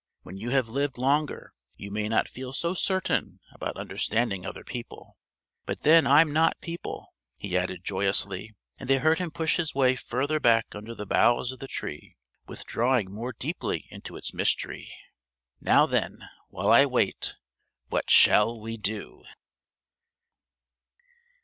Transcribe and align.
When 0.23 0.35
you 0.35 0.49
have 0.49 0.67
lived 0.67 0.97
longer, 0.97 1.53
you 1.75 1.91
may 1.91 2.09
not 2.09 2.27
feel 2.27 2.53
so 2.53 2.73
certain 2.73 3.39
about 3.53 3.77
understanding 3.77 4.43
other 4.47 4.63
people. 4.63 5.15
But 5.67 5.81
then 5.81 6.07
I'm 6.07 6.33
not 6.33 6.59
people," 6.59 7.13
he 7.37 7.55
added 7.55 7.83
joyously, 7.83 8.55
and 8.79 8.89
they 8.89 8.97
heard 8.97 9.19
him 9.19 9.29
push 9.29 9.57
his 9.57 9.75
way 9.75 9.95
further 9.95 10.39
back 10.39 10.73
under 10.73 10.95
the 10.95 11.05
boughs 11.05 11.51
of 11.51 11.59
the 11.59 11.67
Tree 11.67 12.15
withdrawing 12.47 13.11
more 13.11 13.31
deeply 13.31 13.87
into 13.91 14.15
its 14.15 14.33
mystery. 14.33 14.91
"Now 15.59 15.85
then, 15.85 16.27
while 16.49 16.71
I 16.71 16.87
wait, 16.87 17.35
what 17.89 18.09
shall 18.09 18.59
we 18.59 18.77
do?" 18.77 19.23